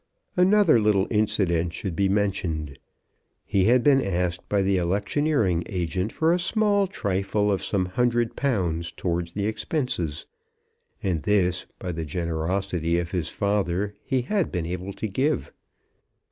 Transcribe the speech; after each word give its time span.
Another 0.35 0.79
little 0.79 1.05
incident 1.11 1.73
should 1.73 1.95
be 1.95 2.09
mentioned. 2.09 2.79
He 3.45 3.65
had 3.65 3.83
been 3.83 4.01
asked 4.03 4.49
by 4.49 4.63
the 4.63 4.77
electioneering 4.77 5.61
agent 5.67 6.11
for 6.11 6.33
a 6.33 6.39
small 6.39 6.87
trifle 6.87 7.51
of 7.51 7.63
some 7.63 7.85
hundred 7.85 8.35
pounds 8.35 8.91
towards 8.91 9.33
the 9.33 9.45
expenses, 9.45 10.25
and 11.03 11.21
this, 11.21 11.67
by 11.77 11.91
the 11.91 12.03
generosity 12.03 12.97
of 12.97 13.11
his 13.11 13.29
father, 13.29 13.93
he 14.03 14.23
had 14.23 14.51
been 14.51 14.65
able 14.65 14.93
to 14.93 15.07
give. 15.07 15.53